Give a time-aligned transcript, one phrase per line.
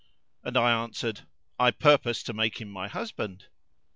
[0.43, 1.27] and I answered,
[1.59, 3.45] "I purpose to make him my husband!"